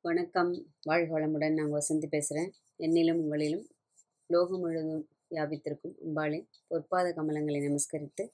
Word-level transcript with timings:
வணக்கம். 0.00 0.76
வாழ்க 0.82 1.20
வளமுடன். 1.20 1.54
நான் 1.54 1.72
வசந்தி 1.72 2.06
பேசுகிறேன் 2.06 2.52
என்னிலும் 2.78 3.20
உங்களிலும் 3.22 3.64
லோகம் 4.26 4.60
முழுவதும் 4.60 5.08
வியாபித்திருக்கும் 5.30 5.94
அம்பாளின் 6.06 6.46
பொற்பாத 6.70 7.12
கமலங்களை 7.12 7.60
நமஸ்கரித்து 7.60 8.30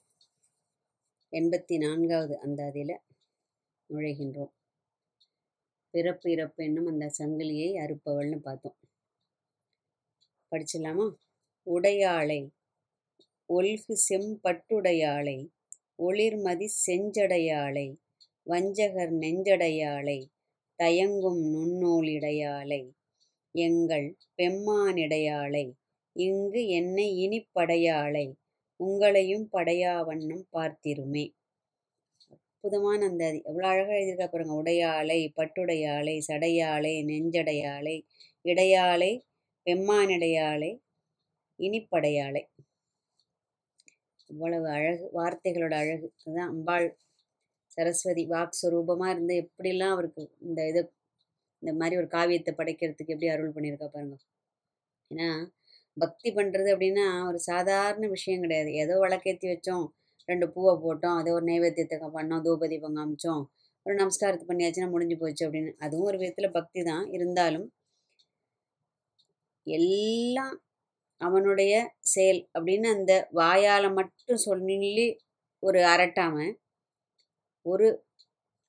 எண்பத்தி 1.31 1.77
நான்காவது 1.77 2.39
அந்தாதியில் 2.43 2.97
நுழைகின்றோம். 3.89 4.51
பிறப்பு 5.89 6.31
இறப்பு 6.31 6.63
என்னும் 6.63 6.85
அந்த 6.85 7.11
சங்கிலியை 7.19 7.73
அறுப்பவள்னு 7.73 8.37
பார்த்தோம். 8.37 8.77
படிச்சிடலாமா? 10.51 11.13
உடையாளை 11.65 12.49
ஒல்கு 13.53 13.97
செம்பட்டுடையாளை 14.09 15.49
ஒளிர்மதி 15.97 16.69
செஞ்சடையாளை 16.87 17.97
வஞ்சகர் 18.45 19.13
நெஞ்சடையாளை 19.17 20.33
தயங்கும் 20.79 21.41
நுண்ணோலிடையாளை 21.53 22.81
எங்கள் 23.55 24.07
பெம்மானிடையாளை 24.37 25.65
இங்கு 26.15 26.61
என்னை 26.79 27.07
இனிப்படையாளை 27.25 28.25
உங்களையும் 28.79 29.45
படையாவண்ணம் 29.51 30.45
பார்த்திருமே. 30.51 31.25
அற்புதமான 32.53 32.99
அந்த 33.05 33.25
எவ்வளோ 33.49 33.67
அழகாக 33.67 33.97
எழுதியிருக்கா 33.97 34.27
பாருங்க. 34.27 34.55
உடையாளை 34.61 35.19
பட்டுடையாளை 35.37 36.15
சடையாளை 36.29 36.93
நெஞ்சடையாளை 37.05 37.95
இடையாளை 38.45 39.11
பெம்மானிடையாளை 39.67 40.71
இனிப்படையாளை 41.59 42.43
இவ்வளவு 44.29 44.67
அழகு 44.69 45.05
வார்த்தைகளோட 45.13 45.73
அழகு. 45.83 46.07
அதுதான் 46.17 46.51
அம்பாள் 46.53 46.87
சரஸ்வதி 47.77 48.23
வாக் 48.33 48.57
ஸ்வரூபமாக 48.59 49.13
இருந்து 49.15 49.35
எப்படிலாம் 49.43 49.93
அவருக்கு 49.95 50.23
இந்த 50.47 50.59
இது 50.71 50.81
இந்த 51.63 51.71
மாதிரி 51.79 51.95
ஒரு 52.01 52.07
காவியத்தை 52.15 52.51
படைக்கிறதுக்கு 52.59 53.13
எப்படி 53.15 53.29
அருள் 53.33 53.53
பண்ணியிருக்கா 53.55 53.87
பாருங்க. 53.95 54.15
ஏன்னா 55.11 55.29
பக்தி 55.97 56.29
பண்ணுறது 56.37 56.69
அப்படின்னா 56.75 57.05
ஒரு 57.29 57.39
சாதாரண 57.51 58.05
விஷயம் 58.15 58.43
கிடையாது. 58.45 58.71
ஏதோ 58.83 58.95
விளக்கேற்றி 59.05 59.47
வச்சோம் 59.53 59.85
ரெண்டு 60.29 60.45
பூவை 60.55 60.73
போட்டோம் 60.85 61.17
அதோ 61.19 61.33
ஒரு 61.37 61.45
நைவேத்தியத்தை 61.51 61.97
பண்ணோம் 62.17 62.43
தூபதீபம் 62.47 62.97
காமிச்சோம் 62.99 63.43
ஒரு 63.85 63.95
நமஸ்காரத்தை 64.01 64.45
பண்ணியாச்சுன்னா 64.49 64.89
முடிஞ்சு 64.95 65.17
போச்சு 65.23 65.43
அப்படின்னு. 65.47 65.71
அதுவும் 65.85 66.09
ஒரு 66.11 66.19
விதத்தில் 66.21 66.55
பக்தி 66.57 66.81
தான். 66.91 67.03
இருந்தாலும் 67.17 67.67
எல்லாம் 69.67 70.55
அவனுடைய 71.21 71.73
செயல் 72.13 72.41
அப்படின்னு 72.55 72.87
அந்த 72.97 73.13
வாயால் 73.39 73.87
மட்டும் 73.99 74.41
சொல்லி 74.47 75.07
ஒரு 75.63 75.79
அரட்டாமல் 75.93 76.51
ஒரு 77.65 77.87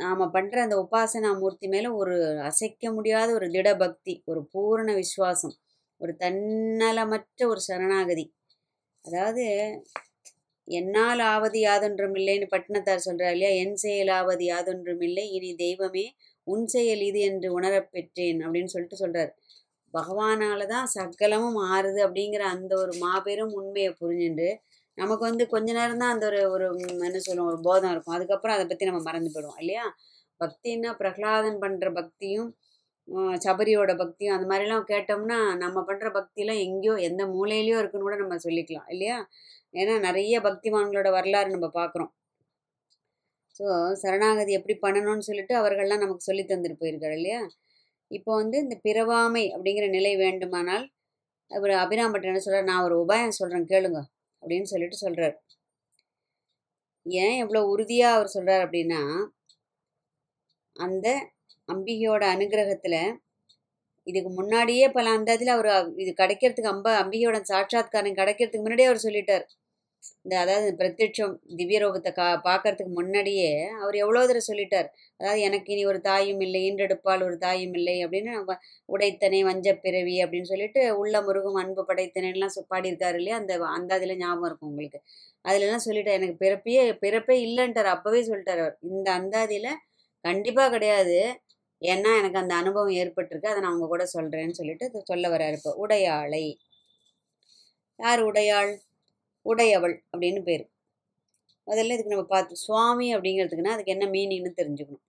நாம் 0.00 0.22
பண்ணுற 0.34 0.56
அந்த 0.64 0.76
உபாசனா 0.82 1.30
மூர்த்தி 1.38 1.66
மேலே 1.66 1.90
ஒரு 2.00 2.14
அசைக்க 2.42 2.90
முடியாத 2.92 3.28
ஒரு 3.32 3.46
திட 3.50 3.68
பக்தி 3.76 4.14
ஒரு 4.26 4.40
பூரண 4.52 4.88
விஸ்வாசம் 4.94 5.54
ஒரு 6.00 6.12
தன்னலமற்ற 6.22 7.40
ஒரு 7.46 7.60
சரணாகதி. 7.68 8.24
அதாவது 9.04 9.44
என்னால் 10.68 11.22
ஆவது 11.32 11.58
யாதொன்றும் 11.60 12.16
இல்லைன்னு 12.16 12.46
பட்டினத்தார் 12.52 13.04
சொல்கிறார் 13.04 13.34
இல்லையா? 13.34 13.52
என் 13.62 13.76
செயல் 13.76 14.10
ஆவது 14.10 14.44
யாதொன்றும் 14.44 15.02
இல்லை 15.08 15.24
இனி 15.30 15.50
தெய்வமே 15.56 16.04
உன் 16.46 16.64
செயல் 16.66 17.02
இது 17.02 17.20
என்று 17.28 17.48
உணரப் 17.56 17.92
பெற்றேன் 17.92 18.40
அப்படின்னு 18.44 18.72
சொல்லிட்டு 18.74 19.02
சொல்கிறார் 19.02 19.32
பகவானால 19.94 20.62
தான் 20.66 20.88
சகலமும் 20.94 21.58
மாறுது 21.62 22.00
அப்படிங்கிற 22.06 22.42
அந்த 22.54 22.72
ஒரு 22.82 22.92
மாபெரும் 23.04 23.54
உண்மையை 23.60 23.92
புரிஞ்சுண்டு 24.00 24.48
நமக்கு 24.98 25.24
வந்து 25.28 25.44
கொஞ்ச 25.54 25.68
நேரம் 25.78 26.02
தான் 26.02 26.14
அந்த 26.14 26.26
ஒரு 26.28 26.40
ஒரு 26.54 26.66
என்ன 27.08 27.20
சொல்லுவோம் 27.26 27.50
ஒரு 27.52 27.58
போதம் 27.68 27.92
இருக்கும். 27.94 28.16
அதுக்கப்புறம் 28.18 28.56
அதை 28.56 28.64
பற்றி 28.66 28.88
நம்ம 28.90 29.02
மறந்து 29.08 29.30
போயிடுவோம் 29.34 29.60
இல்லையா? 29.64 29.84
பக்தின்னா 30.40 30.90
பிரகலாதன் 31.00 31.58
பண்ணுற 31.64 31.88
பக்தியும் 32.00 32.48
சபரியோட 33.44 33.90
பக்தியும் 34.00 34.34
அந்த 34.36 34.46
மாதிரிலாம் 34.50 34.86
கேட்டோம்னா 34.92 35.38
நம்ம 35.64 35.82
பண்ணுற 35.88 36.08
பக்தியெலாம் 36.18 36.62
எங்கேயோ 36.66 36.94
எந்த 37.08 37.22
மூலையிலையோ 37.34 37.78
இருக்குன்னு 37.80 38.08
கூட 38.08 38.16
நம்ம 38.22 38.38
சொல்லிக்கலாம் 38.46 38.88
இல்லையா? 38.94 39.18
ஏன்னா 39.74 39.94
நிறைய 40.08 40.36
பக்திமான்களோட 40.48 41.08
வரலாறு 41.18 41.54
நம்ம 41.56 41.68
பார்க்குறோம். 41.78 42.12
ஸோ 43.60 43.66
சரணாகதி 44.02 44.52
எப்படி 44.58 44.74
பண்ணணும்னு 44.84 45.28
சொல்லிட்டு 45.28 45.54
அவர்கள்லாம் 45.60 46.02
நமக்கு 46.04 46.28
சொல்லி 46.28 46.42
தந்துட்டு 46.46 46.80
போயிருக்காரு 46.82 47.14
இல்லையா? 47.20 47.40
இப்போ 48.10 48.32
வந்து 48.40 48.56
இந்த 48.64 48.76
பிறவாமை 48.86 49.44
அப்படிங்கிற 49.54 49.86
நிலை 49.96 50.12
வேண்டுமானால் 50.24 50.84
அப்புறம் 51.50 51.80
அபிராமட்டன் 51.84 52.32
என்ன 52.32 52.42
சொல்கிறார் 52.44 52.70
நான் 52.70 52.86
ஒரு 52.88 52.96
உபாயம் 53.04 53.38
சொல்கிறேன் 53.40 53.70
கேளுங்க. 53.72 54.00
அப்படின்னு 54.42 54.70
சொல்லிட்டு 54.72 54.96
சொல்கிறார் 54.96 55.36
ஏன் 57.06 57.36
எவ்வளோ 57.42 57.60
உறுதியாக 57.66 58.16
அவர் 58.16 58.34
சொல்கிறார் 58.36 58.64
அப்படின்னா 58.66 59.02
அந்த 60.76 61.06
அம்பிகையோட 61.68 62.22
அனுகிரகத்தில் 62.34 63.00
இதுக்கு 64.06 64.30
முன்னாடியே 64.30 64.86
பல 64.90 65.10
அந்த 65.10 65.30
இதில் 65.34 65.54
அவர் 65.54 65.68
இது 65.96 66.10
கிடைக்கிறதுக்கு 66.12 66.72
அம்ப 66.72 66.88
அம்பிகையோட 67.02 67.38
சாட்சாத்காரம் 67.50 68.18
கிடைக்கிறதுக்கு 68.20 68.64
முன்னாடியே 68.64 68.90
அவர் 68.90 69.04
சொல்லிட்டார். 69.06 69.44
இந்த 70.24 70.34
அதாவது 70.42 70.68
பிரத்யட்சம் 70.78 71.34
திவ்ய 71.58 71.78
ரூபத்தை 71.82 72.10
கா 72.12 72.26
பார்க்கறதுக்கு 72.46 72.92
முன்னாடியே 72.92 73.50
அவர் 73.80 73.96
எவ்வளோ 74.02 74.22
தடவை 74.22 74.42
சொல்லிட்டார். 74.48 74.88
அதாவது 75.20 75.40
எனக்கு 75.48 75.70
இனி 75.74 75.82
ஒரு 75.90 76.00
தாயும் 76.08 76.42
இல்லை 76.46 76.60
ஈன்றெடுப்பால் 76.68 77.24
ஒரு 77.28 77.36
தாயும் 77.38 77.74
இல்லை 77.80 77.96
அப்படின்னு 78.04 78.32
உடைத்தனை 78.88 79.40
வஞ்ச 79.48 79.74
பிறவி 79.84 80.16
அப்படின்னு 80.24 80.50
சொல்லிட்டு 80.52 80.82
உள்ள 80.98 81.16
முருகும் 81.28 81.60
அன்பு 81.62 81.84
படைத்தனைலாம் 81.90 82.56
பாடியிருக்காரு 82.72 83.18
இல்லையா? 83.20 83.38
அந்த 83.42 83.54
அந்த 83.76 83.90
அதில் 83.98 84.20
ஞாபகம் 84.22 84.48
இருக்கும் 84.50 84.72
உங்களுக்கு. 84.72 85.00
அதுலலாம் 85.44 85.86
சொல்லிட்டார் 85.86 86.18
எனக்கு 86.20 86.38
பிறப்பையே 86.44 86.84
பிறப்பே 87.04 87.36
இல்லைன்ட்டார். 87.46 87.92
அப்போவே 87.96 88.22
சொல்லிட்டார் 88.30 88.62
அவர். 88.64 88.76
இந்த 88.92 89.08
அந்தாதியில் 89.18 89.70
கண்டிப்பாக 90.24 90.70
கிடையாது. 90.76 91.18
ஏன்னா 91.82 92.10
எனக்கு 92.20 92.40
அந்த 92.42 92.54
அனுபவம் 92.62 92.96
ஏற்பட்டிருக்கு. 93.02 93.50
அதை 93.52 93.60
நான் 93.60 93.72
அவங்க 93.72 93.88
கூட 93.88 94.04
சொல்கிறேன்னு 94.14 94.58
சொல்லிட்டு 94.60 95.04
சொல்ல 95.04 95.26
வர்றாரு 95.34 95.58
இப்போ. 95.60 95.72
உடையாளை. 95.84 96.44
யார் 97.98 98.20
உடையாள்? 98.22 98.72
உடையவள் 99.50 99.96
அப்படின்னு 100.12 100.42
பேர். 100.42 100.64
முதல்ல 101.66 101.94
இதுக்கு 101.94 102.14
நம்ம 102.14 102.24
பார்த்து 102.24 102.56
சுவாமி 102.56 103.06
அப்படிங்கிறதுக்குன்னா 103.14 103.74
அதுக்கு 103.76 103.92
என்ன 103.92 104.06
மீனிங்னு 104.06 104.52
தெரிஞ்சுக்கணும். 104.56 105.04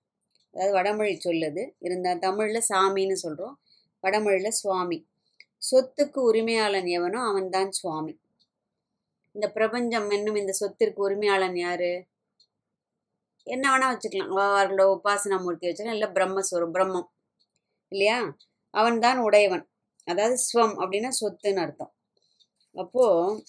அதாவது 0.53 0.73
வடமொழி 0.73 1.13
சொல்லுது. 1.23 1.63
இருந்தால் 1.79 2.19
தமிழில் 2.19 2.67
சாமின்னு 2.69 3.17
சொல்கிறோம் 3.23 3.55
வடமொழியில் 4.03 4.59
சுவாமி. 4.61 4.97
சொத்துக்கு 5.71 6.19
உரிமையாளன் 6.31 6.87
எவனோ 6.87 7.19
அவன்தான் 7.21 7.71
சுவாமி. 7.71 8.13
இந்த 9.35 9.47
பிரபஞ்சம் 9.51 10.09
என்னும் 10.09 10.35
இந்த 10.35 10.53
சொத்திற்கு 10.59 10.99
உரிமையாளன் 11.07 11.57
யார்? 11.57 11.89
என்ன 13.47 13.63
வேணால் 13.71 13.93
வச்சுக்கலாம். 13.93 14.31
அவர்களோட 14.57 14.85
உபாசனா 14.95 15.37
மூர்த்தி 15.41 15.67
வச்சுக்கலாம். 15.67 15.97
இல்லை 15.97 16.09
பிரம்மஸ்வரம் 16.09 16.73
பிரம்மம். 16.73 17.07
இல்லையா? 17.91 18.17
அவன்தான் 18.73 19.19
உடையவன். 19.19 19.65
அதாவது 20.07 20.37
ஸ்வம் 20.43 20.75
அப்படின்னா 20.81 21.11
சொத்துன்னு 21.21 21.63
அர்த்தம். 21.65 21.93
அப்போது 22.75 23.43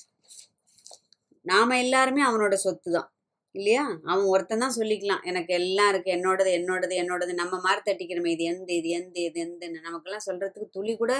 நாம் 1.50 1.80
எல்லாருமே 1.84 2.22
அவனோட 2.28 2.54
சொத்து 2.64 2.90
தான் 2.96 3.08
இல்லையா? 3.54 3.84
அவன் 4.10 4.26
ஒருத்தன் 4.32 4.62
தான் 4.64 4.76
சொல்லிக்கலாம். 4.78 5.22
எனக்கு 5.30 5.52
எல்லாம் 5.60 5.90
இருக்குது 5.92 6.14
என்னோடது 6.16 6.50
என்னோடது 6.58 6.94
என்னோடது. 7.02 7.32
நம்ம 7.42 7.54
மாதிரி 7.66 7.82
தட்டிக்கிறோமே. 7.88 8.32
இது 8.36 8.44
எந்த 8.52 8.70
இது 8.72 8.88
எந்த 9.00 9.16
இது 9.28 9.38
எந்தன்னு. 9.46 9.78
நமக்கெல்லாம் 9.88 10.26
சொல்கிறதுக்கு 10.28 10.68
துளி 10.76 10.94
கூட 10.96 11.12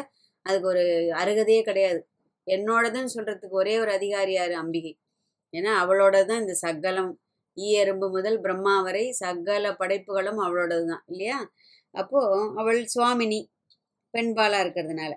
அதுக்கு 0.47 0.69
ஒரு 0.73 0.85
அருகதையே 1.23 1.63
கிடையாது. 1.63 2.01
என்னோடதுன்னு 2.47 3.15
சொல்கிறதுக்கு 3.17 3.57
ஒரே 3.63 3.75
ஒரு 3.79 3.91
அதிகாரி 3.93 4.35
யார்? 4.35 4.55
அம்பிகை. 4.63 4.93
ஏன்னா 5.55 5.73
அவளோட 5.83 6.17
தான் 6.31 6.43
இந்த 6.45 6.55
சகலம். 6.65 7.13
ஈ 7.57 7.69
எறும்பு 7.83 8.07
முதல் 8.17 8.39
பிரம்மா 8.41 8.75
வரை 8.87 9.05
சகல 9.23 9.67
படைப்புகளும் 9.81 10.41
அவளோடது 10.47 10.85
தான் 10.93 11.05
இல்லையா? 11.07 11.39
அப்போது 11.95 12.57
அவள் 12.61 12.81
சுவாமினி 12.95 13.41
பெண்பாலாக 14.15 14.65
இருக்கிறதுனால. 14.65 15.13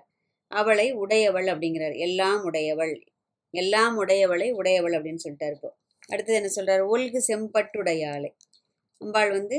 அவளை 0.52 0.86
உடையவள் 1.02 1.48
அப்படிங்கிறார். 1.52 1.96
எல்லாம் 2.06 2.40
உடையவள். 2.44 2.94
எல்லாம் 3.54 3.94
உடையவளை 4.02 4.48
உடையவள் 4.60 4.96
அப்படின்னு 4.98 5.24
சொல்லிட்டாரு 5.24 5.54
இப்போ. 5.58 5.70
அடுத்தது 6.08 6.38
என்ன 6.40 6.50
சொல்கிறார் 6.56 6.82
ஒல்கு 6.94 7.20
செம்பட்டுடையாளை 7.28 8.30
அம்பாள் 9.00 9.32
வந்து 9.38 9.56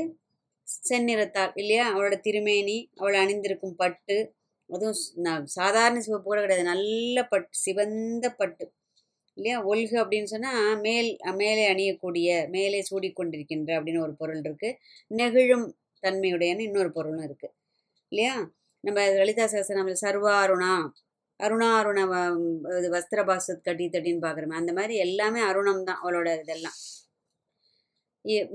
செந்நிறத்தாள் 0.68 1.52
இல்லையா? 1.62 1.84
அவளோட 1.94 2.16
திருமேனி 2.26 2.76
அவள் 3.00 3.16
அணிந்திருக்கும் 3.22 3.76
பட்டு 3.82 4.16
அதுவும் 4.70 4.98
சாதாரண 5.56 5.98
சிவப்பு 6.00 6.28
கூட 6.30 6.38
கிடையாது. 6.42 6.64
நல்ல 6.72 7.16
பட்டு 7.32 7.54
சிவந்த 7.64 8.26
பட்டு 8.40 8.64
இல்லையா? 9.36 9.56
ஒல்கு 9.70 9.96
அப்படின்னு 10.02 10.30
சொன்னால் 10.32 10.80
மேல் 10.86 11.08
மேலே 11.42 11.62
அணியக்கூடிய 11.72 12.28
மேலே 12.48 12.80
சூடிக்கொண்டிருக்கின்ற 12.90 13.70
அப்படின்னு 13.78 14.04
ஒரு 14.06 14.14
பொருள் 14.20 14.42
இருக்குது 14.46 14.78
நெகிழும் 15.10 15.66
தன்மையுடையன்னு 16.02 16.66
இன்னொரு 16.68 16.90
பொருளும் 16.92 17.26
இருக்குது 17.28 17.54
இல்லையா? 18.12 18.34
நம்ம 18.84 18.98
லலிதா 19.18 19.44
சகசனம் 19.52 19.92
சர்வாருணா 20.04 20.72
அருணாருண 21.40 22.00
இது 22.78 22.88
வஸ்திரபாசத் 22.96 23.64
கட்டி 23.68 23.86
தட்டின்னு 23.94 24.24
பார்க்குறோமே 24.26 24.60
அந்த 24.60 24.72
மாதிரி 24.78 24.94
எல்லாமே 25.06 25.40
அருணம் 25.50 25.86
தான் 25.88 26.02
அவளோட 26.02 26.28
இதெல்லாம். 26.42 26.76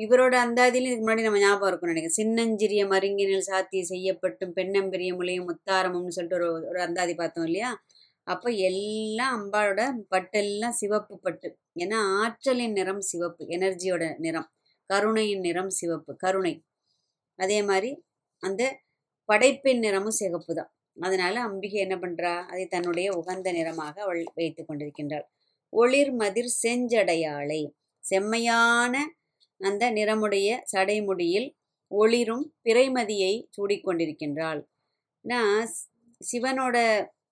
இவரோட 0.04 0.36
அந்தாதிலும் 0.46 0.90
இதுக்கு 0.90 1.06
முன்னாடி 1.06 1.26
நம்ம 1.28 1.42
ஞாபகம் 1.44 1.70
இருக்கும் 1.70 1.92
நினைக்கிறேன். 1.92 2.18
சின்னஞ்சிறிய 2.22 2.84
மருங்கினில் 2.94 3.48
சாத்தி 3.50 3.80
செய்யப்பட்டும் 3.92 4.54
பெண்ணம்பெரிய 4.60 5.12
முலையும் 5.20 5.48
முத்தாரமும்னு 5.50 6.16
சொல்லிட்டு 6.18 6.38
ஒரு 6.40 6.70
ஒரு 6.72 6.80
அந்தாதி 6.88 7.14
பார்த்தோம் 7.16 7.48
இல்லையா? 7.50 7.72
அப்போ 8.28 8.50
எல்லாம் 8.70 9.36
அம்பாளோட 9.40 9.82
பட்டெல்லாம் 10.14 10.78
சிவப்பு 10.82 11.16
பட்டு. 11.26 11.50
ஏன்னா 11.84 12.00
ஆற்றலின் 12.24 12.76
நிறம் 12.80 13.04
சிவப்பு 13.12 13.44
எனர்ஜியோட 13.58 14.06
நிறம். 14.26 14.50
கருணையின் 14.90 15.46
நிறம் 15.48 15.72
சிவப்பு 15.80 16.12
கருணை. 16.26 16.54
அதே 17.40 17.60
மாதிரி 17.64 17.92
அந்த 18.44 18.62
படைப்பின் 19.30 19.84
நிறமும் 19.86 20.20
சிகப்பு 20.22 20.54
தான். 20.60 20.72
அதனால 21.00 21.36
அம்பிகை 21.42 21.80
என்ன 21.80 21.96
பண்றா? 21.96 22.34
அதை 22.46 22.66
தன்னுடைய 22.68 23.12
உகந்த 23.12 23.52
நிறமாக 23.52 24.02
அவள் 24.02 24.24
வைத்து 24.36 24.62
கொண்டிருக்கின்றாள். 24.64 25.26
ஒளிர் 25.74 26.12
மதிர் 26.12 26.52
செஞ்சடையாளை. 26.64 27.62
செம்மையான 28.04 28.96
அந்த 29.62 29.92
நிறமுடைய 29.92 30.50
சடைமுடியில் 30.72 31.48
ஒளிரும் 31.92 32.46
பிறைமதியை 32.64 33.34
சூடிக்கொண்டிருக்கின்றாள் 33.58 34.62
நான் 35.26 35.68
சிவனோட 36.22 36.78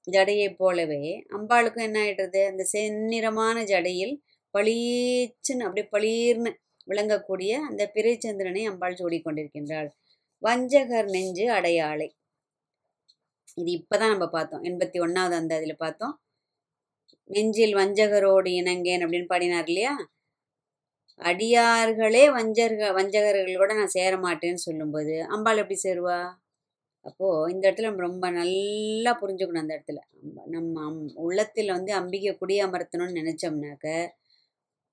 ஜடையைப் 0.08 0.58
போலவே 0.58 1.04
அம்பாளுக்கும் 1.38 1.82
என்ன 1.82 1.98
ஆயிடுறது? 2.04 2.42
அந்த 2.48 2.64
செந்நிறமான 2.74 3.58
ஜடையில் 3.64 4.16
பளீச்சுன்னு 4.54 5.66
அப்படியே 5.68 5.88
பளீர்னு 5.92 6.52
விளங்கக்கூடிய 6.88 7.52
அந்த 7.70 7.92
பிறைச்சந்திரனை 7.94 8.64
அம்பாள் 8.64 8.94
சூடிக்கொண்டிருக்கின்றாள் 8.94 9.90
வஞ்சகர் 10.44 11.10
நெஞ்சு 11.10 11.46
அடையாளை. 11.52 12.08
இது 13.58 13.86
இப்பதான் 13.88 14.10
நம்ம 14.10 14.28
பார்த்தோம். 14.28 14.64
எண்பத்தி 14.64 15.00
ஒன்றாவது 15.00 15.36
அந்த 15.36 15.56
அதில் 15.56 15.78
பார்த்தோம். 15.78 16.22
நெஞ்சில் 17.24 17.76
வஞ்சகரோடு 17.76 18.48
இணங்கேன் 18.48 19.06
அப்படின்னு 19.06 19.26
பாடினார் 19.26 19.66
இல்லையா? 19.66 20.10
அடியார்களே 21.18 22.32
வஞ்சகர்கள் 22.32 22.90
வஞ்சகர்களோட 22.90 23.76
நான் 23.76 23.88
சேர 23.88 24.16
மாட்டேன்னு 24.18 24.54
சொல்லும்போது 24.54 25.24
அம்பாள் 25.24 25.58
எப்படி 25.58 25.80
சேருவா? 25.84 26.34
அப்போது 27.02 27.54
இந்த 27.54 27.72
இடத்துல 27.72 27.82
நம்ம 27.82 28.02
ரொம்ப 28.02 28.30
நல்லா 28.30 29.20
புரிஞ்சுக்கணும் 29.22 29.58
அந்த 29.58 29.84
இடத்துல. 29.84 29.98
நம்ம 30.46 30.92
அம்- 30.92 31.14
உள்ளத்தில் 31.14 31.72
வந்து 31.72 31.94
அம்பிகை 31.94 32.38
குடியமர்த்தணும்னு 32.42 33.22
நினச்சோம்னாக்க 33.22 34.10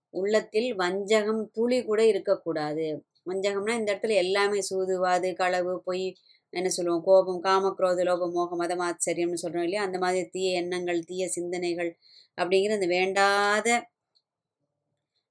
உள்ளத்தில் 0.08 0.74
வஞ்சகம் 0.74 1.50
துளி 1.50 1.84
கூட 1.84 2.06
இருக்கக்கூடாது. 2.06 3.04
வஞ்சகம்னா 3.26 3.78
இந்த 3.78 3.94
இடத்துல 3.94 4.14
எல்லாமே 4.14 4.58
சூதுவாது 4.74 5.34
களவு 5.34 5.82
பொய் 5.82 6.16
என்ன 6.54 6.68
சொல்லுவோம்? 6.70 7.04
கோபம் 7.06 7.40
காமக்ரோத 7.44 8.04
லோபம் 8.08 8.34
மோகம் 8.34 8.60
மதம் 8.62 8.84
ஆச்சரியம்னு 8.86 9.42
சொல்றோம் 9.44 9.66
இல்லையா? 9.66 9.86
அந்த 9.86 9.98
மாதிரி 9.98 10.26
தீய 10.30 10.60
எண்ணங்கள் 10.62 11.00
தீய 11.04 11.26
சிந்தனைகள் 11.30 11.90
அப்படிங்கிற 12.38 12.78
அந்த 12.78 12.88
வேண்டாத 12.96 13.68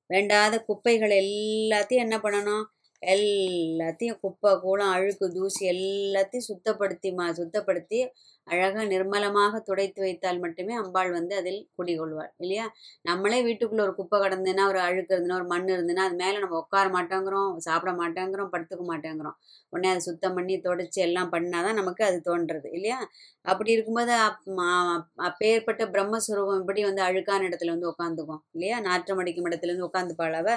வேண்டாத 0.09 0.55
குப்பைகள் 0.63 1.13
எல்லாத்தையும் 1.19 2.05
என்ன 2.05 2.17
பண்ணணும்? 2.19 2.63
எல்லாத்தையும் 3.11 4.19
குப்பை 4.21 4.51
கூலம் 4.61 4.93
அழுக்கு 4.95 5.25
தூசி 5.35 5.63
எல்லாத்தையும் 5.71 6.47
சுத்தப்படுத்தி 6.49 7.09
மா 7.11 7.25
சுத்தப்படுத்தி 7.39 7.99
அழகாக 8.47 8.83
நிர்மலமாக 8.85 9.59
துடைத்து 9.67 9.99
வைத்தால் 10.01 10.39
மட்டுமே 10.39 10.73
அம்பாள் 10.79 11.11
வந்து 11.11 11.33
அதில் 11.35 11.59
குடிகொள்வாள் 11.77 12.31
இல்லையா? 12.39 12.65
நம்மளே 13.05 13.39
வீட்டுக்குள்ளே 13.45 13.83
ஒரு 13.85 13.93
குப்பை 13.99 14.17
கடந்துன்னா 14.19 14.63
ஒரு 14.71 14.79
அழுக்கு 14.87 15.13
இருந்துன்னா 15.15 15.37
ஒரு 15.41 15.47
மண் 15.53 15.69
இருந்துன்னா 15.75 16.05
அது 16.07 16.17
மேலே 16.21 16.37
நம்ம 16.39 16.57
உட்கார 16.63 16.87
மாட்டேங்கிறோம் 16.97 17.51
சாப்பிட 17.67 17.93
மாட்டேங்கிறோம் 18.01 18.51
படுத்துக்க 18.53 18.85
மாட்டேங்கிறோம். 18.89 19.37
உடனே 19.73 19.89
அதை 19.93 20.01
சுத்தம் 20.07 20.35
பண்ணி 20.37 20.55
தொடச்சி 20.67 21.01
எல்லாம் 21.07 21.31
பண்ணாதான் 21.35 21.79
நமக்கு 21.81 22.03
அது 22.09 22.19
தோன்றுறது 22.27 22.69
இல்லையா? 22.77 22.99
அப்படி 23.45 23.71
இருக்கும்போது 23.75 24.13
அப்பேற்பட்ட 25.27 25.83
பிரம்மஸ்வரூபம் 25.93 26.61
இப்படி 26.61 26.83
வந்து 26.89 27.03
அழுக்கான 27.07 27.47
இடத்துல 27.49 27.75
வந்து 27.75 27.91
உட்காந்துக்கும் 27.93 28.43
இல்லையா? 28.55 28.79
நாற்றம் 28.89 29.21
அடிக்கும் 29.23 29.49
இடத்துல 29.49 29.71
இருந்து 29.71 29.89
உட்காந்துப்பாளாவ 29.89 30.47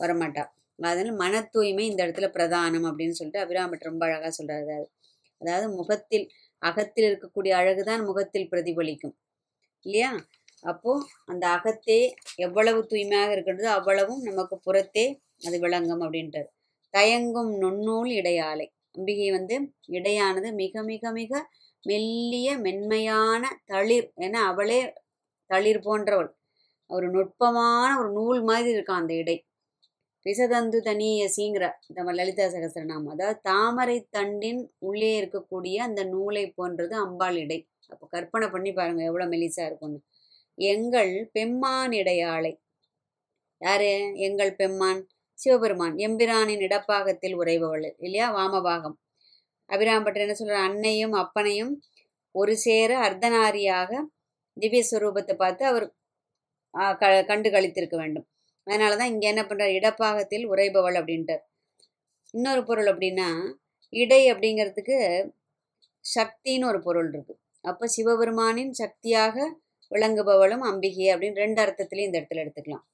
வரமாட்டா. 0.00 0.44
அதனால 0.88 1.16
மன 1.16 1.42
தூய்மை 1.50 1.86
இந்த 1.86 2.06
இடத்துல 2.06 2.28
பிரதானம் 2.36 2.86
அப்படின்னு 2.88 3.10
சொல்லிட்டு 3.10 3.44
அபிராமட் 3.44 3.82
ரொம்ப 3.82 4.06
அழகா 4.06 4.30
சொல்றாரு. 4.38 4.78
அதாவது 5.40 5.68
முகத்தில் 5.74 6.26
அகத்தில் 6.62 7.06
இருக்கக்கூடிய 7.10 7.52
அழகுதான் 7.60 8.04
முகத்தில் 8.04 8.50
பிரதிபலிக்கும். 8.50 9.14
இல்லையா? 9.86 10.10
அப்போ 10.62 10.92
அந்த 11.24 11.44
அகத்தே 11.48 12.00
எவ்வளவு 12.36 12.86
தூய்மையாக 12.86 13.32
இருக்கின்றதோ 13.32 13.70
அவ்வளவும் 13.70 14.22
நமக்கு 14.22 14.58
புறத்தே 14.58 15.06
அது 15.38 15.58
விளங்கும் 15.58 16.00
அப்படின்றது 16.00 16.48
தயங்கும் 16.94 17.50
நுண்ணூல் 17.62 18.10
இடையாலை. 18.10 18.66
அம்பிகை 18.92 19.30
வந்து 19.30 19.56
இடையானது 19.88 20.52
மிக 20.52 20.82
மிக 20.82 21.12
மிக 21.12 21.32
மெல்லிய 21.84 22.58
மென்மையான 22.58 23.42
தளிர் 23.64 24.08
ஏன்னா 24.20 24.40
அவளே 24.52 24.80
தளிர் 25.50 25.80
போன்றவள். 25.80 26.30
ஒரு 26.90 27.06
நுட்பமான 27.10 27.90
ஒரு 28.00 28.10
நூல் 28.12 28.42
மாதிரி 28.42 28.78
இருக்கான் 28.78 29.02
அந்த 29.02 29.14
இடை. 29.14 29.36
ரிசதந்து 30.26 30.78
தனியசிங்கிற 30.80 31.64
நம்ம 31.88 32.10
லலிதா 32.12 32.44
சகஸ்ரநாமம் 32.46 33.12
அதாவது 33.14 33.38
தாமரை 33.42 33.96
தண்டின் 34.16 34.60
உள்ளே 34.78 35.10
இருக்கக்கூடிய 35.20 35.76
அந்த 35.78 36.02
நூலை 36.04 36.44
போன்றது 36.50 36.94
அம்பாள் 36.96 37.36
இடை. 37.36 37.58
அப்போ 37.90 38.04
கற்பனை 38.06 38.46
பண்ணி 38.50 38.72
பாருங்க 38.72 39.02
எவ்வளோ 39.04 39.26
மெலிசா 39.26 39.64
இருக்கும்னு. 39.66 39.98
எங்கள் 40.58 41.12
பெம்மான் 41.32 41.92
இடையாளை. 41.92 42.52
யாரு? 43.60 43.92
எங்கள் 44.18 44.52
பெம்மான். 44.56 45.00
சிவபெருமான். 45.38 45.96
எம்பிரானின் 45.98 46.64
இடப்பாகத்தில் 46.66 47.36
உறைபவள். 47.36 47.86
இல்லையா? 47.98 48.28
வாமபாகம். 48.30 48.96
அபிராம்பட்டர் 49.70 50.24
என்ன 50.26 50.34
சொல்ற 50.38 50.56
அன்னையும் 50.68 51.14
அப்பனையும் 51.14 51.72
ஒரு 52.34 52.52
சேர 52.56 52.90
அர்த்தநாரியாக 52.98 53.90
திவ்ய 54.56 54.82
ஸ்வரூபத்தை 54.90 55.34
பார்த்து 55.36 55.64
அவர் 55.66 55.86
க 57.00 57.10
கண்டு 57.22 57.48
கழித்திருக்க 57.50 57.96
வேண்டும். 57.96 58.26
அதனால 58.66 58.96
தான் 58.96 59.12
இங்கே 59.12 59.28
என்ன 59.32 59.42
பண்ணுறார் 59.42 59.76
இடப்பாகத்தில் 59.78 60.44
உறைபவள் 60.52 60.96
அப்படின்ட்டார். 61.00 61.42
இன்னொரு 62.34 62.62
பொருள் 62.64 62.88
அப்படின்னா 62.92 63.28
இடை 63.92 64.20
அப்படிங்கிறதுக்கு 64.32 64.98
சக்தின்னு 66.04 66.68
ஒரு 66.70 66.80
பொருள் 66.86 67.08
இருக்கு. 67.12 67.34
அப்போ 67.64 67.84
சிவபெருமானின் 67.96 68.72
சக்தியாக 68.72 69.36
விளங்குபவளும் 69.92 70.64
அம்பிகை 70.70 71.06
அப்படின்னு 71.14 71.42
ரெண்டு 71.44 71.60
அர்த்தத்திலையும் 71.64 72.08
இந்த 72.08 72.20
இடத்துல 72.20 72.42
எடுத்துக்கலாம். 72.44 72.84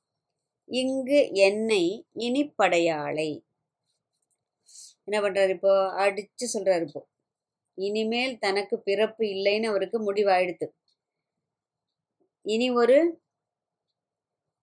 இங்கு 0.70 1.18
என்னை 1.48 1.84
இனிப்படையாளை. 2.26 3.30
என்ன 5.08 5.18
பண்ணுறாரு 5.24 5.52
இப்போ? 5.56 5.72
அடித்து 6.04 6.46
சொல்கிறார் 6.54 6.84
இப்போ. 6.88 7.02
இனிமேல் 7.78 8.34
தனக்கு 8.38 8.76
பிறப்பு 8.88 9.22
இல்லைன்னு 9.34 9.70
அவருக்கு 9.72 9.98
முடிவாயிடுத்து 10.08 10.66
இனி 12.46 12.68
ஒரு 12.82 12.96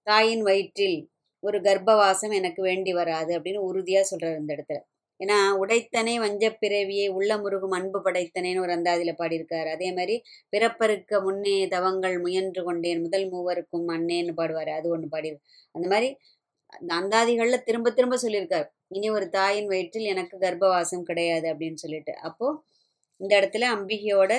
தாயின் 0.07 0.41
வயிற்றில் 0.41 0.97
ஒரு 1.43 1.57
கர்ப்பவாசம் 1.61 2.33
எனக்கு 2.33 2.61
வேண்டி 2.61 2.93
வராது 2.93 3.39
அப்படின்னு 3.39 3.61
உறுதியாக 3.61 4.05
சொல்கிறார் 4.05 4.39
இந்த 4.39 4.51
இடத்துல. 4.55 4.79
ஏன்னா 5.19 5.37
உடைத்தனே 5.61 6.13
வஞ்சப் 6.19 6.57
பிறவியை 6.59 7.07
உள்ள 7.07 7.37
முருகும் 7.37 7.75
அன்பு 7.77 7.99
படைத்தனேன்னு 8.01 8.59
ஒரு 8.59 8.73
அந்தாதியில் 8.73 9.19
பாடியிருக்காரு. 9.19 9.69
அதே 9.71 9.89
மாதிரி 9.93 10.15
பிறப்பருக்க 10.49 11.21
முன்னே 11.23 11.67
தவங்கள் 11.67 12.19
முயன்று 12.19 12.63
கொண்டேன் 12.63 13.01
முதல் 13.01 13.27
மூவருக்கும் 13.31 13.87
அண்ணேன்னு 13.87 14.33
பாடுவார். 14.37 14.69
அது 14.69 14.89
ஒன்று 14.89 15.07
பாடி 15.07 15.29
அந்த 15.71 15.87
மாதிரி 15.87 16.09
அந்த 16.67 16.91
அந்தாதிகளில் 16.95 17.63
திரும்ப 17.63 17.91
திரும்ப 17.91 18.15
சொல்லியிருக்காரு. 18.21 18.67
இனி 18.87 19.09
ஒரு 19.09 19.29
தாயின் 19.29 19.67
வயிற்றில் 19.67 20.05
எனக்கு 20.05 20.35
கர்ப்பவாசம் 20.37 21.03
கிடையாது 21.03 21.47
அப்படின்னு 21.53 21.73
சொல்லிட்டு. 21.75 22.13
அப்போது 22.19 22.59
இந்த 23.21 23.31
இடத்துல 23.41 23.65
அம்பிகையோட 23.75 24.33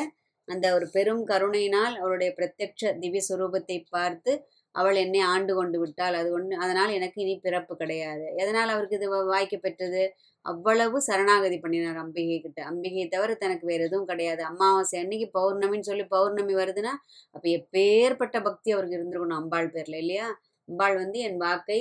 அந்த 0.49 0.75
ஒரு 0.75 0.87
பெரும் 0.93 1.25
கருணையினால் 1.25 1.95
அவருடைய 1.97 2.35
பிரத்யட்ச 2.37 2.93
திவ்ய 2.99 3.23
சுரூபத்தை 3.29 3.85
பார்த்து 3.89 4.33
அவள் 4.77 4.97
என்னை 4.97 5.21
ஆண்டு 5.27 5.55
கொண்டு 5.55 5.79
விட்டாள் 5.79 6.15
அது 6.15 6.33
ஒன்று 6.33 6.57
அதனால் 6.57 6.91
எனக்கு 6.91 7.19
இனி 7.23 7.35
பிறப்பு 7.39 7.77
கிடையாது. 7.77 8.33
எதனால் 8.37 8.69
அவருக்கு 8.69 8.97
இது 8.97 9.09
வா- 9.13 9.27
வாய்க்க 9.27 9.57
பெற்றது? 9.57 10.03
அவ்வளவு 10.47 10.97
சரணாகதி 11.01 11.59
பண்ணினார் 11.59 11.97
அம்பிகை 11.97 12.41
கிட்ட. 12.41 12.65
அம்பிகையை 12.65 13.07
தவிர 13.09 13.35
தனக்கு 13.35 13.67
வேறு 13.67 13.85
எதுவும் 13.85 14.07
கிடையாது. 14.07 14.43
அமாவாசை 14.45 15.01
அன்னைக்கு 15.01 15.29
பௌர்ணமின்னு 15.35 15.89
சொல்லி 15.91 16.05
பௌர்ணமி 16.07 16.55
வருதுன்னா 16.55 16.93
அப்போ 17.31 17.47
எப்பேற்பட்ட 17.51 18.43
பக்தி 18.43 18.71
அவருக்கு 18.73 18.99
இருந்திருக்கணும் 18.99 19.41
அம்பாள் 19.41 19.71
பேரில் 19.71 19.99
இல்லையா? 19.99 20.29
அம்பாள் 20.69 20.97
வந்து 20.97 21.19
என் 21.19 21.37
வாக்கை 21.37 21.81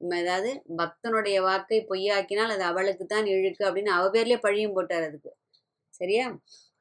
அதாவது 0.00 0.50
பக்தனுடைய 0.76 1.40
வாக்கை 1.40 1.86
பொய்யாக்கினால் 1.90 2.52
அது 2.54 2.62
அவளுக்கு 2.62 3.04
தான் 3.06 3.26
இழுக்கு 3.26 3.62
அப்படின்னு 3.66 3.92
அவ 3.96 4.10
பேர்லேயே 4.10 4.38
பழியும் 4.40 4.72
போட்டார் 4.72 5.02
அதுக்கு. 5.02 5.30
சரியா? 5.94 6.26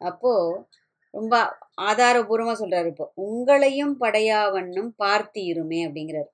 அப்போது 0.01 0.65
ரொம்ப 1.13 1.57
ஆதாரபூர்வமாக 1.81 2.53
சொல்கிறார் 2.53 2.87
இப்போ. 2.87 3.11
உங்களையும் 3.21 3.95
படையாவண்ணும் 3.99 4.91
பார்த்தீருமே 5.03 5.79
அப்படிங்கிறார். 5.87 6.31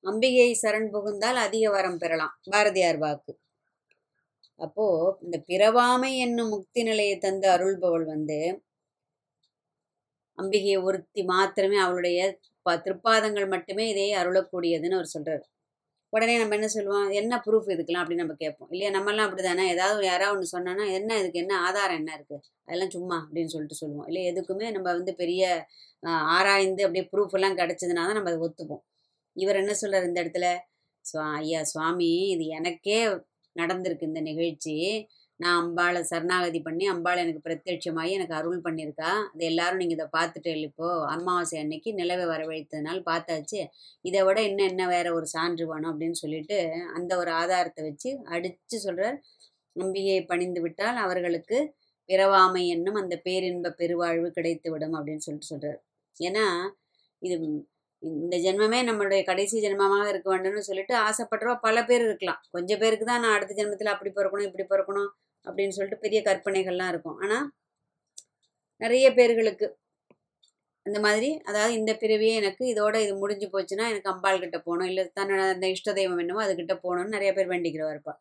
அம்பிகை 0.00 0.58
சரண் 0.62 0.90
புகுந்தால் 0.90 1.36
அதிக 1.36 1.70
வரம் 1.70 1.98
பெறலாம் 1.98 2.38
பாரதியார் 2.50 2.98
வாக்கு. 2.98 3.38
அப்போ 4.56 5.16
இந்த 5.20 5.44
பிறவாமை 5.48 6.16
என்னும் 6.16 6.48
முக்தி 6.48 6.82
நிலையை 6.82 7.18
தந்து 7.18 7.48
அருள்பவள் 7.50 8.04
வந்து 8.04 8.62
அம்பிகையை 10.36 10.82
ஒருத்தி 10.82 11.24
மாத்திரமே 11.24 11.78
அவளுடைய 11.78 12.38
ப- 12.62 12.82
திருப்பாதங்கள் 12.84 13.48
மட்டுமே 13.48 13.88
இதை 13.88 14.12
அருளக்கூடியதுன்னு 14.12 14.94
அவர் 14.94 15.10
சொல்றாரு. 15.18 15.53
உடனே 16.14 16.34
நம்ம 16.40 16.54
என்ன 16.58 16.68
சொல்லுவோம்? 16.74 17.06
என்ன 17.20 17.42
ப்ரூஃப் 17.46 17.68
இதுக்கெல்லாம்? 17.74 18.02
அப்படின்னு 18.04 18.22
நம்ம 18.22 18.34
கேட்போம். 18.42 18.68
இல்லையா? 18.70 18.90
நம்மலாம் 18.96 19.26
அப்படிதானே? 19.28 19.64
ஏதாவது 19.74 20.00
யாராவது 20.06 20.34
ஒன்று 20.34 20.52
சொன்னோன்னா 20.54 20.84
என்ன 20.98 21.18
இதுக்கு? 21.20 21.40
என்ன 21.44 21.54
ஆதாரம் 21.66 21.98
என்ன 22.00 22.10
இருக்குது 22.18 22.44
அதெல்லாம் 22.66 22.92
சும்மா 22.96 23.16
அப்படின்னு 23.24 23.52
சொல்லிட்டு 23.54 23.80
சொல்லுவோம். 23.82 24.06
இல்லை 24.10 24.22
எதுக்குமே 24.32 24.68
நம்ம 24.76 24.86
வந்து 24.98 25.14
பெரிய 25.22 25.42
ஆராய்ந்து 26.36 26.84
அப்படியே 26.86 27.04
ப்ரூஃப் 27.12 27.36
எல்லாம் 27.38 27.58
கிடைச்சதுனா 27.60 28.04
தான் 28.08 28.18
நம்ம 28.18 28.30
அதை 28.32 28.40
ஒத்துப்போம். 28.46 28.82
இவர் 29.36 29.60
என்ன 29.62 29.72
சொல்கிறார் 29.82 30.08
இந்த 30.10 30.18
இடத்துல? 30.24 30.48
சுவா 31.04 31.26
ஐயா 31.40 31.60
சுவாமி 31.72 32.10
இது 32.34 32.44
எனக்கே 32.58 32.98
நடந்திருக்கு 33.60 34.08
இந்த 34.10 34.20
நிகழ்ச்சி. 34.30 34.76
நான் 35.40 35.56
அம்பாளை 35.60 36.00
சரணாகதி 36.10 36.58
பண்ணி 36.60 36.84
அம்பாள் 36.86 37.20
எனக்கு 37.22 37.40
பிரத்யட்சமாகி 37.46 38.12
எனக்கு 38.16 38.34
அருள் 38.34 38.60
பண்ணியிருக்கா. 38.66 39.10
அது 39.32 39.42
எல்லாரும் 39.44 39.80
நீங்கள் 39.80 39.96
இதை 39.98 40.06
பார்த்துட்டு 40.12 40.52
இப்போது 40.60 41.06
அமாவாசை 41.14 41.56
அன்னைக்கு 41.62 41.90
நிலவை 41.92 42.26
வரவழைத்ததுனால 42.26 42.98
பார்த்தாச்சு. 43.08 43.60
இதை 44.04 44.20
விட 44.22 44.38
இன்னும் 44.48 44.68
என்ன 44.70 44.86
வேற 44.88 45.06
ஒரு 45.14 45.28
சான்று 45.34 45.66
வேணும் 45.66 45.90
அப்படின்னு 45.92 46.18
சொல்லிட்டு 46.22 46.58
அந்த 46.94 47.12
ஒரு 47.16 47.32
ஆதாரத்தை 47.40 47.82
வச்சு 47.84 48.12
அடித்து 48.36 48.78
சொல்கிறார் 48.78 49.18
அம்பியை 49.76 50.18
பணிந்து 50.24 50.60
விட்டால் 50.64 50.98
அவர்களுக்கு 50.98 51.58
பிறவாமை 52.08 52.62
என்னும் 52.68 52.98
அந்த 53.02 53.14
பேரின்ப 53.26 53.74
பெருவாழ்வு 53.78 54.28
கிடைத்து 54.30 54.68
விடும் 54.70 54.96
அப்படின்னு 54.98 55.24
சொல்லிட்டு 55.26 55.52
சொல்கிறார் 55.52 55.80
ஏன்னா 56.16 56.46
இது 57.22 57.36
இந்த 58.08 58.36
ஜென்மமே 58.44 58.78
நம்மளுடைய 58.88 59.20
கடைசி 59.28 59.56
ஜென்மமாக 59.64 60.06
இருக்க 60.12 60.28
வேண்டும்னு 60.32 60.62
சொல்லிட்டு 60.68 60.94
ஆசைப்படுறவா 61.06 61.54
பல 61.66 61.76
பேர் 61.90 62.04
இருக்கலாம். 62.08 62.40
கொஞ்சம் 62.54 62.80
பேருக்கு 62.82 63.06
தான் 63.10 63.22
நான் 63.24 63.36
அடுத்த 63.36 63.54
ஜென்மத்தில் 63.60 63.92
அப்படி 63.94 64.10
பிறக்கணும் 64.18 64.48
இப்படி 64.48 64.66
பிறக்கணும் 64.72 65.10
அப்படின்னு 65.46 65.76
சொல்லிட்டு 65.76 66.02
பெரிய 66.04 66.20
கற்பனைகள்லாம் 66.28 66.90
இருக்கும். 66.92 67.16
ஆனால் 67.24 67.46
நிறைய 68.80 69.06
பேர்களுக்கு 69.18 69.66
அந்த 70.86 70.98
மாதிரி 71.06 71.28
அதாவது 71.48 71.72
இந்த 71.80 71.92
பிறவியே 72.00 72.32
எனக்கு 72.40 72.62
இதோட 72.72 72.94
இது 73.04 73.12
முடிஞ்சு 73.22 73.46
போச்சுன்னா 73.52 73.84
எனக்கு 73.92 74.10
அம்பாள் 74.12 74.42
கிட்ட 74.42 74.58
போகணும் 74.66 74.88
இல்லை 74.90 75.04
தன்னோட 75.18 75.42
அந்த 75.54 75.66
இஷ்ட 75.74 75.92
தெய்வம் 75.98 76.20
என்னமோ 76.24 76.42
அதுக்கிட்ட 76.46 76.74
போகணும்னு 76.84 77.14
நிறைய 77.16 77.30
பேர் 77.36 77.52
வேண்டிக்கிறவா 77.52 77.92
இருப்பா. 77.94 78.14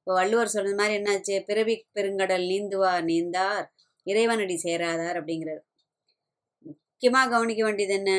இப்போ 0.00 0.12
வள்ளுவர் 0.18 0.52
சொன்னது 0.54 0.76
மாதிரி 0.80 0.94
என்னாச்சு? 0.98 1.34
பிறவி 1.48 1.74
பெருங்கடல் 1.96 2.44
நீந்துவார் 2.52 3.04
நீந்தார் 3.10 3.64
இறைவனடி 4.06 4.56
சேராதார் 4.66 5.18
அப்படிங்கிறார். 5.20 5.62
முக்கியமாக 6.66 7.30
கவனிக்க 7.34 7.62
வேண்டியது 7.68 7.94
என்ன? 8.00 8.12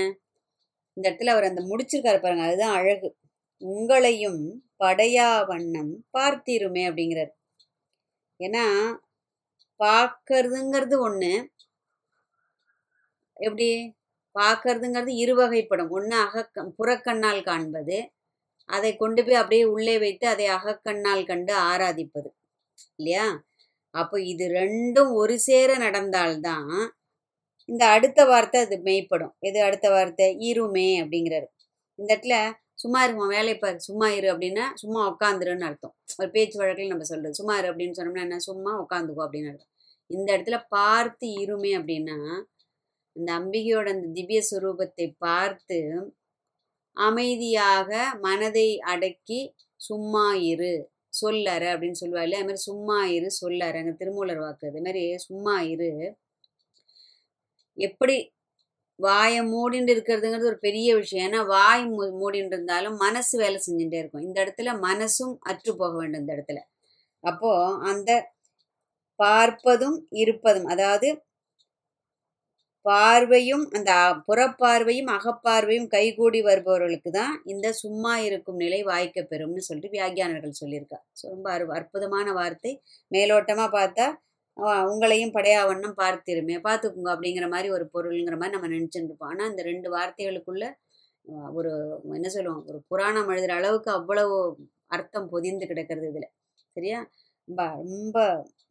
இந்த 0.93 1.12
இடத்துல 1.12 1.29
அவர் 1.29 1.43
அந்த 1.43 1.62
முடிச்சிருக்காரு 1.62 2.19
பாருங்க. 2.21 2.43
அதுதான் 2.43 2.75
அழகு. 2.75 3.10
உங்களையும் 3.62 4.41
படையா 4.83 5.45
வண்ணம் 5.45 6.05
பார்த்திருமே 6.17 6.83
அப்படிங்கிறார். 6.89 7.33
ஏன்னா 8.39 8.65
பார்க்கறதுங்கிறது 9.79 10.95
ஒன்று 11.00 11.33
எப்படி? 13.38 13.69
பார்க்கறதுங்கிறது 14.39 15.12
இருவகைப்படும். 15.24 15.89
ஒன்று 15.89 16.17
அகக்க 16.17 16.74
புறக்கண்ணால் 16.77 17.43
காண்பது. 17.43 17.98
அதை 18.69 18.95
கொண்டு 18.95 19.24
போய் 19.24 19.33
அப்படியே 19.33 19.63
உள்ளே 19.63 20.00
வைத்து 20.00 20.27
அதை 20.27 20.48
அகக்கண்ணால் 20.48 21.25
கண்டு 21.25 21.53
ஆராதிப்பது. 21.53 22.29
இல்லையா? 22.95 23.43
அப்போ 23.95 24.21
இது 24.21 24.45
ரெண்டும் 24.50 25.12
ஒரு 25.13 25.39
சேர 25.39 25.77
நடந்தால்தான் 25.77 26.69
இந்த 27.71 27.83
அடுத்த 27.95 28.21
வார்த்தை 28.25 28.59
அது 28.65 28.75
மெய்ப்படும். 28.87 29.33
எது 29.49 29.59
அடுத்த 29.67 29.87
வார்த்தை? 29.95 30.27
இருமே 30.49 30.89
அப்படிங்கிறாரு. 31.03 31.47
இந்த 31.99 32.09
இடத்துல 32.15 32.35
சும்மா 32.83 32.99
இருக்கும் 33.05 33.33
வேலை 33.35 33.53
பாரு. 33.57 33.77
சும்மா 33.87 34.07
இரு 34.17 34.27
அப்படின்னா 34.33 34.65
சும்மா 34.81 35.01
உட்காந்துருன்னு 35.11 35.67
அர்த்தம். 35.69 35.93
ஒரு 36.19 36.29
பேச்சு 36.35 36.57
வழக்கில் 36.61 36.93
நம்ம 36.93 37.07
சொல்றது 37.11 37.39
சும்மா 37.41 37.55
இரு 37.59 37.69
அப்படின்னு 37.71 37.97
சொன்னோம்னா 37.99 38.23
என்ன? 38.27 38.39
சும்மா 38.49 38.71
உட்காந்துக்கோ 38.83 39.23
அப்படின்னு 39.27 39.51
அர்த்தம். 39.51 39.71
இந்த 40.09 40.27
இடத்துல 40.35 40.57
பார்த்து 40.75 41.27
இருமே 41.43 41.71
அப்படின்னா 41.79 42.17
அந்த 43.15 43.29
அம்பிகையோட 43.39 43.87
அந்த 43.95 44.07
திவ்ய 44.17 44.39
சுரூபத்தை 44.49 45.07
பார்த்து 45.25 45.77
அமைதியாக 46.97 47.89
மனதை 48.25 48.69
அடக்கி 48.93 49.39
சும்மா 49.79 50.25
இரு 50.51 50.73
சொல்லற 51.13 51.63
அப்படின்னு 51.73 51.99
சொல்லுவாள் 52.01 52.35
அது 52.35 52.47
மாதிரி 52.47 52.63
சும்மா 52.69 52.97
இரு 53.15 53.29
சொல்லற 53.41 53.79
அங்கே 53.81 53.93
திருமூலர் 54.01 54.41
வாக்கு. 54.45 54.65
அது 54.71 54.81
மாதிரி 54.87 55.03
சும்மா 55.27 55.55
இரு 55.73 55.89
எப்படி 57.77 58.15
வாயை 58.99 59.41
மூடிண்டு 59.53 59.93
இருக்கிறதுங்கிறது 59.95 60.49
ஒரு 60.51 60.59
பெரிய 60.67 60.89
விஷயம். 60.99 61.25
ஏன்னா 61.27 61.41
வாய் 61.53 61.83
மூ 61.91 62.03
மூடின்னு 62.19 62.53
இருந்தாலும் 62.53 62.95
மனசு 62.97 63.33
வேலை 63.43 63.57
செஞ்சுட்டே 63.65 63.99
இருக்கும். 64.01 64.25
இந்த 64.27 64.37
இடத்துல 64.43 64.73
மனசும் 64.87 65.33
அற்று 65.51 65.71
போக 65.75 65.93
வேண்டும் 65.99 66.21
இந்த 66.23 66.33
இடத்துல. 66.37 66.59
அப்போ 67.23 67.51
அந்த 67.91 68.11
பார்ப்பதும் 69.19 69.97
இருப்பதும் 70.21 70.67
அதாவது 70.73 71.09
பார்வையும் 72.85 73.65
அந்த 73.77 73.91
புறப்பார்வையும் 74.27 75.09
அகப்பார்வையும் 75.15 75.87
கைகூடி 75.87 76.39
வருபவர்களுக்கு 76.47 77.09
தான் 77.17 77.33
இந்த 77.45 77.67
சும்மா 77.81 78.13
இருக்கும் 78.27 78.57
நிலை 78.57 78.79
வாய்க்க 78.83 79.23
பெறும்னு 79.31 79.67
சொல்லிட்டு 79.67 79.93
வியாக்கியானர்கள் 79.95 80.59
சொல்லியிருக்கா 80.61 80.99
ஸோ 81.19 81.23
ரொம்ப 81.33 81.47
அற்புதமான 81.79 82.27
வார்த்தை. 82.39 82.71
மேலோட்டமாக 83.11 83.69
பார்த்தா 83.77 84.07
உங்களையும் 84.61 84.89
உங்களையும் 84.91 85.33
படையாவண்ணம் 85.37 85.95
பார்த்திருமே 86.01 86.55
பார்த்துக்குங்க 86.65 87.09
அப்படிங்கிற 87.13 87.45
மாதிரி 87.53 87.69
ஒரு 87.75 87.85
பொருளுங்கிற 87.93 88.35
மாதிரி 88.41 88.55
நம்ம 88.55 88.69
நினச்சிட்டு 88.75 89.09
இருப்போம் 89.09 89.31
ஆனால் 89.31 89.49
இந்த 89.51 89.61
ரெண்டு 89.69 89.87
வார்த்தைகளுக்குள்ள 89.95 90.65
ஒரு 91.57 91.71
என்ன 92.17 92.29
சொல்லுவோம் 92.35 92.63
ஒரு 92.69 92.79
புராணம் 92.91 93.29
எழுதுகிற 93.33 93.55
அளவுக்கு 93.59 93.89
அவ்வளவு 93.97 94.35
அர்த்தம் 94.95 95.29
பொதிந்து 95.33 95.65
கிடக்கிறது 95.71 96.07
இதில். 96.11 96.29
சரியா? 96.77 96.99
ரொம்ப 97.47 97.61
ரொம்ப 97.81 98.17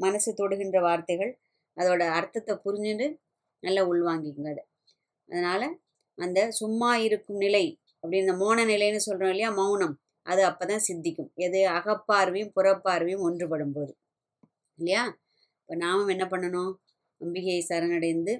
மனசு 0.04 0.30
தொடுகின்ற 0.40 0.78
வார்த்தைகள் 0.88 1.32
அதோட 1.76 2.02
அர்த்தத்தை 2.18 2.54
புரிஞ்சுட்டு 2.66 3.06
நல்லா 3.62 3.82
உள்வாங்கிக்குங்க 3.92 4.50
அதை. 4.54 4.64
அதனால் 5.28 5.66
அந்த 6.18 6.40
சும்மா 6.60 6.90
இருக்கும் 7.06 7.40
நிலை 7.46 7.64
அப்படின்னு 8.02 8.24
இந்த 8.26 8.36
மோன 8.42 8.64
நிலைன்னு 8.72 9.00
சொல்கிறோம் 9.08 9.32
இல்லையா 9.34 9.50
மௌனம் 9.60 9.94
அது 10.26 10.42
அப்போ 10.50 10.64
தான் 10.70 10.84
சித்திக்கும். 10.88 11.30
எது 11.46 11.60
அகப்பார்வையும் 11.78 12.52
புறப்பார்வையும் 12.56 13.24
ஒன்றுபடும் 13.28 13.74
போது 13.76 13.92
இல்லையா? 14.78 15.04
இப்போ 15.70 15.82
நாமும் 15.82 16.08
என்ன 16.12 16.24
பண்ணணும்? 16.30 16.70
அம்பிகையை 17.20 17.60
சரணடைந்து 17.68 18.32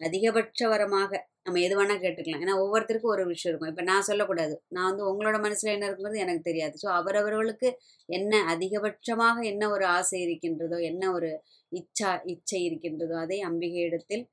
அதிகபட்ச 0.00 0.60
வரமாக 0.72 1.10
நம்ம 1.46 1.60
எது 1.66 1.74
வேணால் 1.78 2.00
கேட்டுக்கலாம். 2.04 2.42
ஏன்னா 2.44 2.54
ஒவ்வொருத்தருக்கும் 2.62 3.12
ஒரு 3.14 3.24
விஷயம் 3.30 3.50
இருக்கும். 3.52 3.70
இப்போ 3.72 3.84
நான் 3.90 4.06
சொல்லக்கூடாது. 4.08 4.54
நான் 4.74 4.88
வந்து 4.90 5.04
உங்களோட 5.10 5.36
மனசில் 5.44 5.72
என்ன 5.74 5.84
இருக்குங்கிறது 5.88 6.22
எனக்கு 6.24 6.42
தெரியாது. 6.48 6.74
ஸோ 6.82 6.88
அவரவர்களுக்கு 6.98 7.68
என்ன 8.08 8.42
அதிகபட்சமாக 8.54 9.38
என்ன 9.52 9.68
ஒரு 9.74 9.86
ஆசை 9.98 10.18
இருக்கின்றதோ 10.26 10.78
என்ன 10.90 11.12
ஒரு 11.16 11.30
இச்சா 11.72 12.10
இச்சை 12.34 12.62
இருக்கின்றதோ 12.68 13.16
அதை 13.24 13.38
அம்பிகையிடத்தில் 13.50 14.24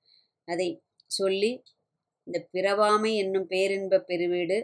அதை 0.48 0.70
சொல்லி 1.20 1.52
இந்த 2.28 2.40
பிறவாமை 2.56 3.14
என்னும் 3.24 3.48
பேரின்ப 3.56 4.04
பெருவீடு 4.12 4.60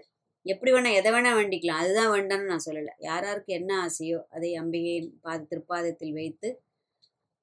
எப்படி 0.46 0.72
வேணால் 0.76 1.00
எதை 1.02 1.12
வேணால் 1.16 1.40
வேண்டிக்கலாம். 1.42 1.82
அதுதான் 1.84 2.14
வேண்டாம்னு 2.18 2.52
நான் 2.54 2.68
சொல்லலை. 2.70 2.94
யார் 3.10 3.26
யாருக்கு 3.30 3.54
என்ன 3.62 3.72
ஆசையோ 3.88 4.22
அதை 4.38 4.52
அம்பிகையின் 4.64 5.12
பாத 5.26 5.40
திருப்பாதத்தில் 5.52 6.18
வைத்து 6.22 6.50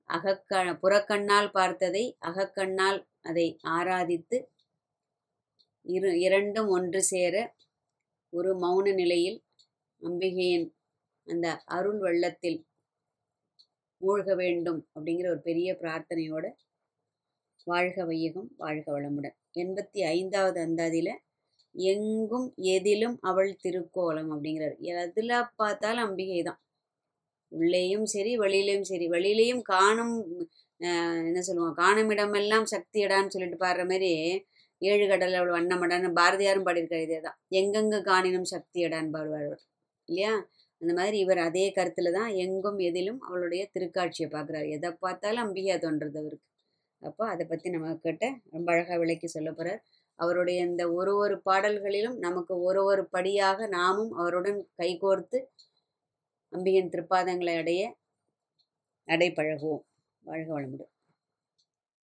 அகக்க 0.09 0.53
புறக்கண்ணால் 0.83 1.51
பார்த்ததை 1.51 2.05
அகக்கண்ணால் 2.21 3.01
அதை 3.23 3.47
ஆராதித்து 3.69 4.39
இரு 5.87 6.11
இரண்டும் 6.21 6.69
ஒன்று 6.69 7.01
சேர 7.03 7.35
ஒரு 8.33 8.51
மௌன 8.61 8.87
நிலையில் 8.95 9.39
அம்பிகையின் 10.03 10.67
அந்த 11.27 11.47
அருள் 11.77 11.99
வெள்ளத்தில் 11.99 12.59
மூழ்க 14.01 14.35
வேண்டும் 14.35 14.81
அப்படிங்கிற 14.95 15.27
ஒரு 15.31 15.43
பெரிய 15.43 15.69
பிரார்த்தனையோட 15.83 16.47
வாழ்க 17.67 18.05
வையகம் 18.05 18.49
வாழ்க 18.57 18.87
வளமுடன். 18.93 19.37
எண்பத்தி 19.55 20.01
ஐந்தாவது 20.17 20.59
அந்தாதியில் 20.67 21.13
எங்கும் 21.75 22.49
எதிலும் 22.75 23.17
அவள் 23.21 23.53
திருக்கோலம் 23.65 24.31
அப்படிங்கிறார். 24.33 24.77
எதில் 24.93 25.35
பார்த்தாலும் 25.57 26.05
அம்பிகை 26.07 26.41
தான் 26.43 26.61
உள்ளேயும் 27.53 28.07
சரி 28.15 28.33
வெளியிலையும் 28.43 28.89
சரி. 28.91 29.07
வெளியிலையும் 29.15 29.63
காணும் 29.73 30.15
என்ன 31.29 31.41
சொல்லுவோம் 31.49 31.77
காணும் 31.77 32.11
இடமெல்லாம் 32.15 32.67
சக்தி 32.75 32.99
இடான்னு 33.05 33.33
சொல்லிட்டு 33.35 33.59
பாடுற 33.65 33.83
மாதிரி 33.91 34.11
ஏழு 34.83 35.05
கடல் 35.09 35.37
அவள் 35.39 35.57
வண்ணமடான்னு 35.57 36.09
பாரதியாரும் 36.19 36.67
பாடியிருக்காரு 36.67 37.05
இதே 37.07 37.19
தான். 37.27 37.37
எங்கெங்கு 37.59 37.99
காணினும் 38.09 38.49
சக்தி 38.53 38.79
இடான்னு 38.87 39.15
பாடுவார் 39.17 39.47
அவர். 39.49 39.61
இல்லையா? 40.09 40.33
அந்த 40.83 40.93
மாதிரி 40.99 41.17
இவர் 41.19 41.41
அதே 41.41 41.65
கருத்துல 41.77 42.13
தான் 42.13 42.31
எங்கும் 42.45 42.79
எதிலும் 42.81 43.21
அவளுடைய 43.27 43.63
திருக்காட்சியை 43.75 44.29
பார்க்குறாரு 44.31 44.69
எதை 44.71 44.91
பார்த்தாலும் 45.05 45.45
அம்பிகையா 45.45 45.77
தோன்றது 45.79 46.19
அவருக்கு. 46.23 46.47
அப்போ 47.03 47.23
அதை 47.29 47.45
பற்றி 47.47 47.69
நம்ம 47.71 47.93
கிட்ட 47.99 48.25
ரொம்ப 48.53 48.69
அழகாக 48.75 48.99
விளக்கி 48.99 49.29
சொல்ல 49.29 49.51
போகிறார் 49.53 49.81
அவருடைய 50.19 50.59
இந்த 50.69 50.85
ஒரு 50.93 51.13
ஒரு 51.17 51.37
பாடல்களிலும் 51.47 52.17
நமக்கு 52.19 52.55
ஒரு 52.63 52.81
ஒரு 52.85 53.03
படியாக 53.09 53.67
நாமும் 53.77 54.13
அவருடன் 54.21 54.61
கைகோர்த்து 54.81 55.39
அம்பிகன் 56.53 56.93
திருப்பாதங்களை 56.93 57.55
அடைய 57.59 57.83
நடைபழகுவோம் 59.09 59.85
வாழ்க 60.25 60.61
வளமுடன். 60.61 60.92